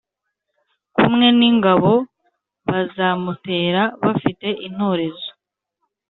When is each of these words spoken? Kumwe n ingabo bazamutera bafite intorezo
Kumwe 0.95 1.27
n 1.37 1.41
ingabo 1.49 1.91
bazamutera 2.67 3.81
bafite 4.03 4.47
intorezo 4.67 5.29